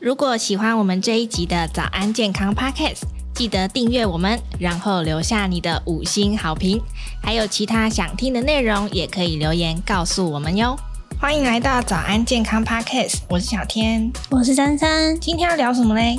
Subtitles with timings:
[0.00, 3.02] 如果喜欢我们这一集的早安健康 Podcast，
[3.34, 6.80] 记得订阅我们，然后留下你的五星好评。
[7.22, 10.74] 还有其他想听的内容，也可以留言告诉我们哟。
[11.20, 15.20] 欢迎来到早安健康 Podcast，我是小天，我是珊珊。
[15.20, 16.18] 今天要聊什么嘞？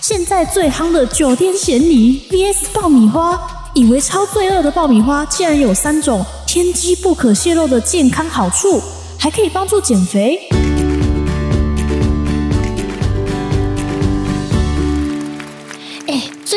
[0.00, 3.36] 现在最夯的九天玄女 VS 爆米花，
[3.74, 8.80] 以为超罪恶的爆米花，竟然有三种天机不可泄露的健康好处，
[9.18, 10.38] 还可以帮助减肥。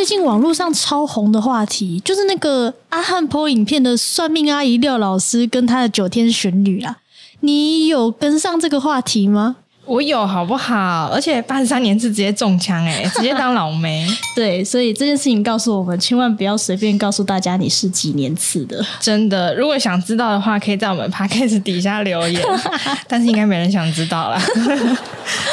[0.04, 6.98] 最近网络上超红的话题，就是那个阿汉 po 影片的算命阿姨廖老师跟她的九天玄女啊。
[7.40, 9.56] 你有跟上这个话题吗？
[9.86, 11.10] 我有，好不好？
[11.14, 14.08] 而且八十三年次直接中枪，哎， 直接当老梅。
[14.36, 18.84] 对，所以这件事情告诉我们，千万不要随便告诉大家你是几年次的。
[19.00, 22.42] 真的，如果想知道的话，可以在我们 podcast 底下留言。
[23.08, 24.42] 但是应该没人想知道啦。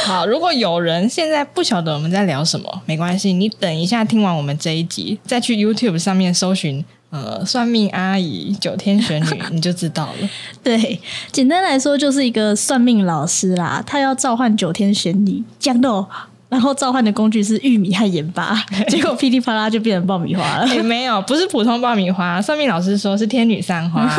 [0.05, 6.85] 好，如果有人现在不晓得我们在聊什么，没关系，你等一下听完我们这一集，再去 YouTube 上面搜寻。
[7.11, 10.29] 呃，算命阿姨九天玄女，你就知道了。
[10.63, 11.01] 对，
[11.33, 16.09] 简单来说就是一个算命老师啦，他要召唤九天玄女降落，
[16.49, 20.69] 然后召唤的工具是玉米和盐巴， 结果噼里啪啦就变成爆米花了。
[20.69, 24.09] 也、欸、没有，不是普通爆米花，算命老师说是天女散花。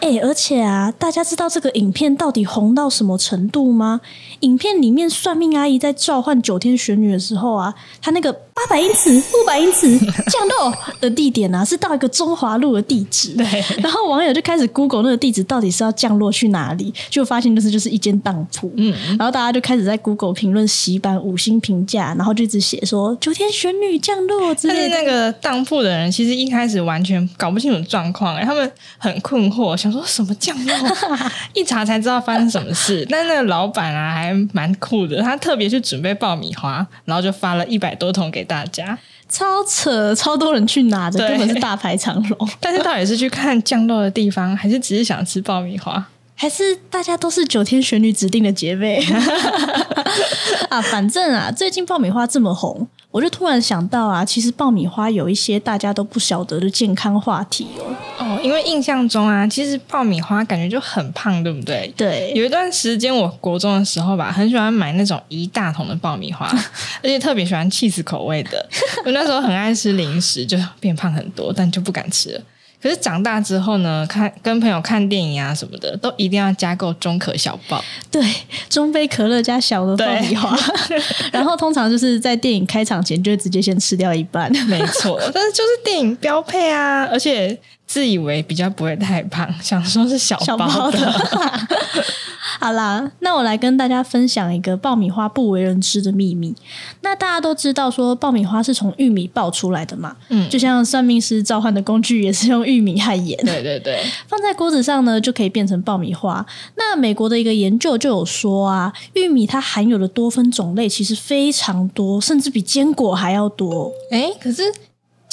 [0.00, 4.00] 哎、欸，而且啊，大家知道这个影片到底红到什么程度吗？
[4.40, 9.98] 影片里面算命阿姨在召唤九天玄女的时候啊，她那个八百英尺、五百英尺
[10.30, 13.34] 降落的地点啊，是到一个中华路的地址。
[13.34, 13.44] 对，
[13.82, 18.70] 然后网友就开始 Google 那个地址到底是要降落去哪里，就发现就是就是一间当铺。
[18.76, 24.90] 嗯，然后大家就开始在 Google 评论洗版五星评价，然后就一直写说九天玄女降落之类的。
[24.90, 30.74] 但是那个当铺的人其实一开始完全搞不清楚状况，哎，他们很困惑，想说什么降落？
[31.54, 33.06] 一查才知道发生什么事。
[33.08, 42.48] 但那个老板啊，还蛮酷的，他特别去准备爆米花，然后就发了一百多桶给大家，超扯，超多人去拿的，根本是大排长龙。
[42.58, 46.04] 但是到底是去看降落的地方，还是只是想吃爆米花？
[46.34, 49.02] 还是大家都是九天玄女指定的结辈
[50.68, 50.82] 啊？
[50.82, 57.96] 反正啊，最近爆米花这么红，我就突然想到啊，其实爆米花有一些大家都不晓得的健康话题哦。
[58.18, 61.90] 哦，因为印象中啊，其实爆米花感觉就很胖，对不对？
[61.96, 62.30] 对。
[62.36, 66.46] 有一段时间，我国中的时候吧，很喜欢买那种一大桶的爆米花，
[67.02, 68.68] 而且特别喜欢 cheese 口味的。
[69.06, 72.40] 我那时候很爱吃零食，就变胖很多，但就不敢吃了。
[72.82, 77.82] 可是长大之后呢，看跟朋友看电影啊什么的，都一定要加购中可小爆。
[78.10, 78.22] 对，
[78.68, 80.56] 中杯可乐加小的爆米花。
[81.32, 84.50] 然后通常就是在电影开场前，就会直接先吃掉一半。
[84.66, 90.98] 没错，但是就是电影标配啊，而且自以为比较不会太胖，想说是小包的。
[92.58, 96.54] 好啦，那我来跟大家分享一个爆米花不为人知的秘密。
[97.02, 106.44] 那大家都知道说爆米花是从玉米爆出来的嘛，嗯，就像算命师召唤的工具也是用玉米和盐，对对对，放在锅子上呢就可以变成爆米花。
[106.76, 113.92] 那美国的一个研究就有说啊，玉米它含有的多酚种类其实非常多，甚至比坚果还要多。
[114.10, 114.62] 诶，可是。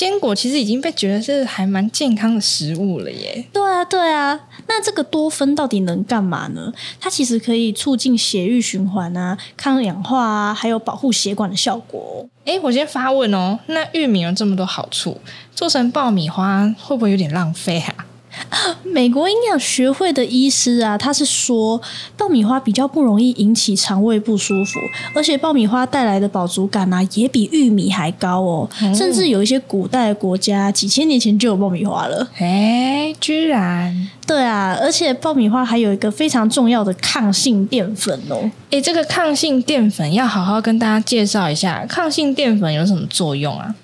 [0.03, 3.41] 坚果其实已经被觉得是还蛮健康的食物了耶。
[3.53, 4.37] 对啊，对啊。
[4.67, 6.73] 那这个多酚到底能干嘛呢？
[6.99, 12.27] 它其实可以促进血液循环啊，抗氧化啊，还有保护血管的效果。
[12.43, 15.17] 诶，我先发问哦，那玉米有这么多好处，
[15.55, 18.05] 做成爆米花会不会有点浪费啊？
[18.83, 21.79] 美国营养学会的医师啊，他是说
[22.17, 24.79] 爆米花比较不容易引起肠胃不舒服，
[25.15, 28.69] 而且爆米花带来的饱足感啊，也比玉米还高哦。
[28.81, 32.27] 嗯、甚至有一些古代的国家几千年前就有爆米花了。
[32.37, 34.09] 诶，居然？
[34.25, 38.49] 对啊，而且爆米花还有一个非常重要的抗性淀粉哦。
[38.71, 43.75] 诶，这个抗性淀粉要好好跟大家介绍一下，抗性淀粉有什么作用啊？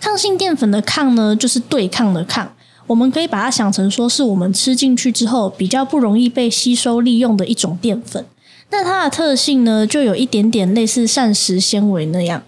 [0.00, 2.50] 抗性淀粉的抗呢，就是对抗的抗。
[2.86, 8.24] 我们可以把它想成说，是我们吃进去之后比较不容易被吸收利用的一种淀粉。
[8.70, 12.42] 那它的特性呢，就有一点点类似膳食纤维那样。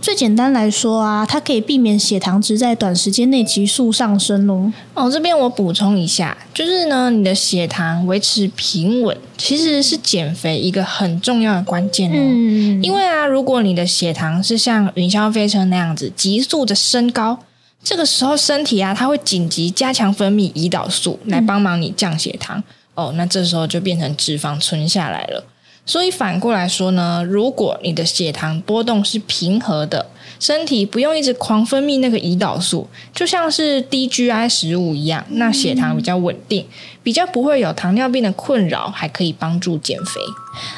[0.00, 4.72] 最简单来说啊，它可以避免血糖值在短时间内急速上升哦。
[4.94, 12.14] 哦，这边我补充一下，就是呢，你的血糖维持平稳，其实是减肥一个很重要的关键哦。
[12.14, 17.38] 嗯，因为啊，如果你的血糖是像云霄飞车那样子急速的升高。
[17.88, 22.62] 这个时候，身体啊，它会紧急加强分泌胰岛素来帮忙你降血糖。
[22.92, 25.42] 哦，那这时候就变成脂肪存下来了。
[25.86, 30.04] 所以反过来说呢，如果你的血糖波动是平和的，
[30.38, 36.64] 身体不用一直狂分泌那个胰岛素，就像是低 GI 食物一样，那血糖比较稳定，
[37.02, 40.20] 比较不会有糖尿病的困扰，还可以帮助减肥。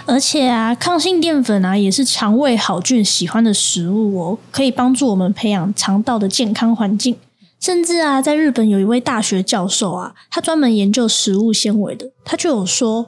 [0.06, 7.16] 而且啊，抗性淀粉啊也是肠胃好菌喜欢的食物哦，可以帮助我们培养肠道的健康环境。
[7.58, 13.06] 甚至啊，在日本有一位大学教授啊，他专门研究食物纤维的，他就有说。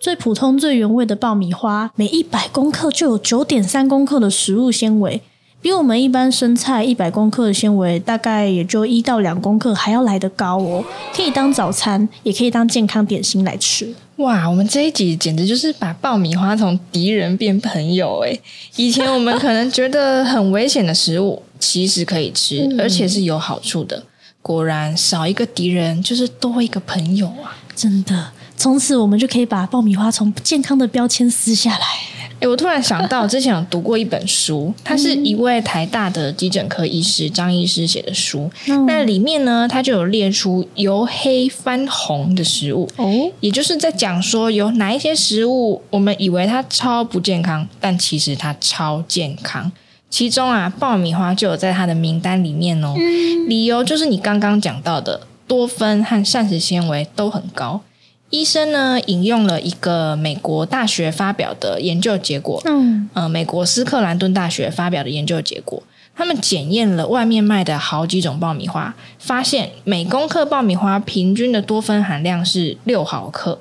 [0.00, 5.20] 最普通、最原味的爆米花，每一百公克就有九点三公克的食物纤维，
[5.62, 10.82] 比我们一般生菜一百公克的纤维大概也就一到两公克还要来得高哦。
[11.14, 13.94] 可以当早餐，也可以当健康点心来吃。
[14.16, 18.40] 哇，我们这一集简直就是把爆米花从敌人变朋友诶！
[18.76, 24.02] 以前我们可能觉得很危险的食物， 其实可以吃，而且是有好处的。
[24.42, 27.56] 果然，少一个敌人就是多一个朋友啊！
[27.76, 28.30] 真的。
[28.56, 32.19] 从此我们就可以把爆米花从健康的标签撕下来。
[32.40, 38.50] 诶，我突然想到，之前有读过一本书，它是一位台大的急诊科医师张医师写的书。
[38.66, 49.70] 嗯、那里面呢，他就有列出由黑翻红的食物，哦，也就是在讲说有哪一些食物我们以为它超不健康，但其实它超健康。
[50.08, 52.94] 其中啊，爆米花就有在它的名单里面哦。
[52.96, 57.80] 嗯、理由就是你刚刚讲到的，多酚和膳食纤维都很高。
[58.30, 65.82] 医生呢，引用了一个美国大学发表的研究结果，嗯，呃，美国斯克兰顿大学发表的研究结果，
[66.14, 73.60] 他们检验了外面卖的好几种爆米花，发现每公克爆米花平均的多酚含量是六毫克。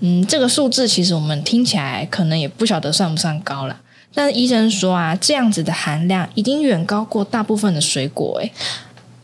[0.00, 3.80] 嗯，这个数字其实我们听起来可能也不晓得算不算高了，
[4.12, 8.52] 但是医生说啊，这样子的含量已经远高过大部分的水果，诶，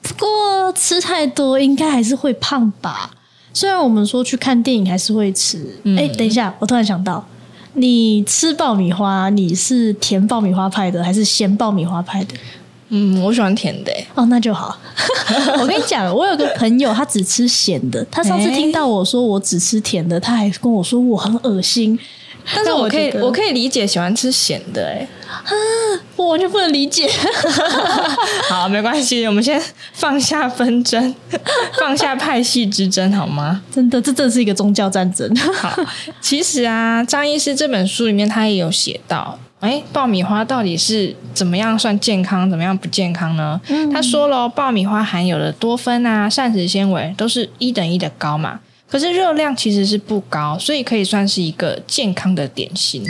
[0.00, 3.10] 不过吃太多应该还是会胖吧。
[3.58, 7.26] 虽然我们说去看电影还是会吃，哎、嗯欸，等一下，我突然想到，
[7.72, 12.36] 你吃爆米花，你是甜爆米花派的还是咸爆米花派的？
[12.90, 13.92] 嗯，我喜欢甜的。
[14.14, 14.78] 哦，那就好。
[15.60, 18.06] 我跟你讲，我有个朋友，他只吃咸的。
[18.12, 21.98] 他上次听到我说我只吃甜的，他还跟我说我很恶心。
[22.54, 25.08] 但是我可以，我可以理解喜欢吃咸的，哎，
[25.48, 25.54] 啊，
[26.16, 27.08] 我完全不能理解。
[28.50, 29.60] 好，没关系，我们先
[29.92, 31.14] 放下纷争，
[31.80, 33.62] 放下派系之争，好吗？
[33.72, 35.34] 真的，这真是一个宗教战争。
[35.54, 35.72] 好，
[36.20, 43.58] 其实啊，张医师这本书里面他也有写到，哎，爆米花到底是怎么样算健康，怎么样不健康呢？
[43.68, 48.60] 嗯，他说了，爆米花含有的多酚啊、膳食纤维都是一等一的高嘛。
[48.90, 53.02] 可是热量其实是不高，所以可以算是一个健康的点心。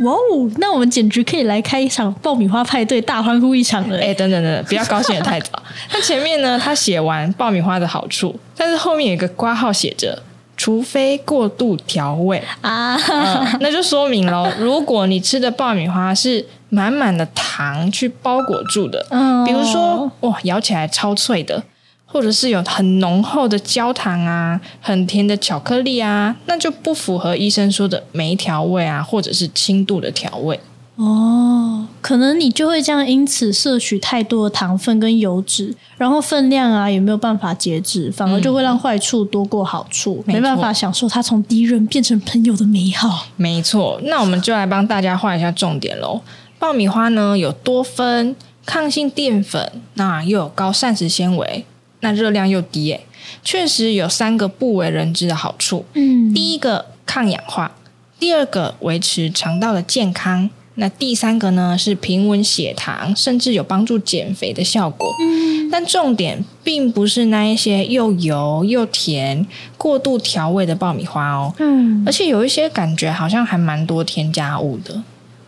[0.00, 3.98] 哇哦，那我们简直可以来开一场爆米花派对，大欢呼一场了！
[3.98, 5.50] 哎，等等等等，不要高兴的太早。
[5.88, 10.22] 他前面呢，他写完爆米花的好处，但是后面有一个括号写着
[10.56, 21.62] “除非过度调味”啊、呃，那就说明喽， 如果你吃的爆米花是满满的糖去包裹住的，嗯，比如说哇，咬起来超脆的。
[22.06, 30.58] 或者是有很浓厚的焦糖啊，很甜的巧克力啊，那就不符合医生说的没调味啊，或者是轻度的调味
[30.94, 31.86] 哦。
[32.00, 43.26] 可能你就会这样，因此摄取太多的糖分跟油脂，然后分量啊也没有办法节制，反而就会让坏处多过好处，嗯、没办法享受它从敌人变成朋友的美好。
[43.34, 46.20] 没错，那我们就来帮大家画一下重点喽。
[46.60, 51.66] 爆米花呢有多酚、抗性淀粉，那又有高膳食纤维。
[52.06, 53.04] 那热量又低，诶，
[53.42, 55.84] 确实有三个不为人知的好处。
[55.94, 57.72] 嗯，第一个抗氧化，
[58.20, 65.12] 第二个维持肠道的健康，那第三个呢是平稳血糖，甚至有帮助减肥的效果。
[65.20, 69.44] 嗯，但重点并不是那一些又油又甜、
[69.76, 71.52] 过度调味的爆米花哦。
[71.58, 75.02] 嗯，而且有一些感觉好像还蛮多添加物的，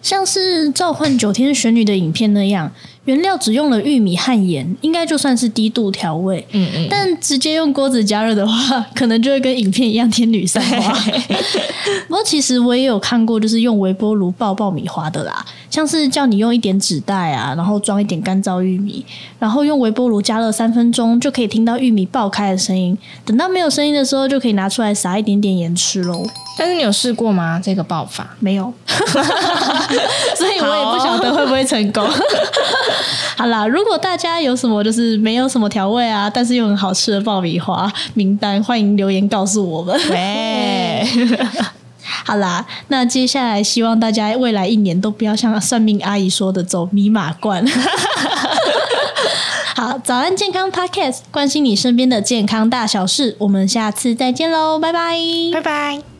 [0.08, 2.72] 像是召唤九天玄女的影片那样。
[3.04, 6.46] 原料只用了玉米和盐，应该就算是低度调味。
[6.52, 6.86] 嗯嗯。
[6.90, 10.92] 但直接用锅子加热的话，可能就会跟影片一样天女散花。
[12.08, 19.04] 不过其实我也有看过，就是用微波炉爆爆米花的啦，像是叫你用一点纸袋啊，然后装一点干燥玉米，
[19.38, 22.96] 然后用微波炉加热三分钟，就可以听到玉米爆开的声音。
[23.26, 26.26] 等到没有声音的时候，就可以拿出来撒一点点盐吃喽。
[26.58, 27.58] 但是你有试过吗？
[27.64, 28.70] 这个爆法没有，
[30.36, 32.06] 所以我也不晓得会不会成功。
[33.36, 39.98] 好啦，如果大家有什么就是没有什么调味啊，但是又很好吃的爆米花名单，欢迎留言告诉我们。
[40.10, 41.06] 喂，
[42.24, 47.64] 好啦，那接下来希望大家未来一年都不要像算命阿姨说的走米马罐。
[49.76, 55.16] 好，早安健康 Podcast，关心你身边的健康大小事，我们下次再见喽，拜拜，
[55.52, 56.17] 拜拜。